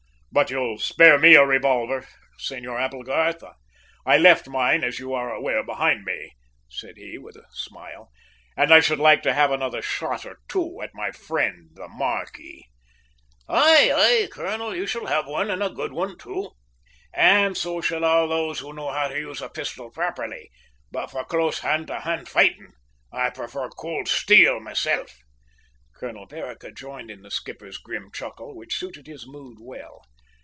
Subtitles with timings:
[0.33, 2.07] "But you'll spare me a revolver,
[2.37, 3.43] Senor Applegarth?
[4.05, 6.31] I left mine, as you are aware, behind me,"
[6.69, 8.09] said he with a smile,
[8.55, 12.63] "and I should like to have another shot or two at my friend, the `marquis'!"
[13.49, 16.51] "Aye, aye, colonel, you shall have one, and a good one too,
[17.13, 20.49] and so shall all those who know how to use a pistol properly;
[20.91, 22.71] but, for close hand to hand fighting,
[23.11, 25.13] I prefer cold steel myself."
[25.93, 30.01] Colonel Vereker joined in the skipper's grim chuckle, which suited his mood well.